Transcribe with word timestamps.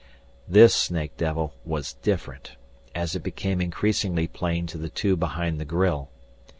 This 0.47 0.73
snake 0.73 1.15
devil 1.15 1.53
was 1.63 1.93
different, 1.93 2.53
as 2.95 3.15
it 3.15 3.21
became 3.21 3.61
increasingly 3.61 4.25
plain 4.27 4.65
to 4.65 4.79
the 4.79 4.89
two 4.89 5.15
behind 5.15 5.59
the 5.59 5.63
grille. 5.63 6.09